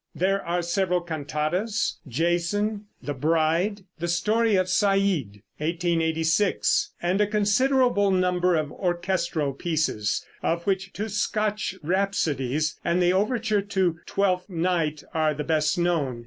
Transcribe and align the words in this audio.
There 0.15 0.43
are 0.43 0.63
several 0.63 1.01
cantatas, 1.01 1.99
"Jason," 2.07 2.85
"The 3.03 3.13
Bride," 3.13 3.81
"The 3.99 4.07
Story 4.07 4.55
of 4.55 4.65
Sayid" 4.67 5.43
(1886) 5.59 6.93
and 7.03 7.21
a 7.21 7.27
considerable 7.27 8.09
number 8.09 8.55
of 8.55 8.71
orchestral 8.71 9.53
pieces, 9.53 10.25
of 10.41 10.63
which 10.65 10.91
two 10.93 11.07
Scotch 11.07 11.75
rhapsodies 11.83 12.79
and 12.83 12.99
the 12.99 13.13
overture 13.13 13.61
to 13.61 13.99
"Twelfth 14.07 14.49
Night" 14.49 15.03
are 15.13 15.35
the 15.35 15.43
best 15.43 15.77
known. 15.77 16.19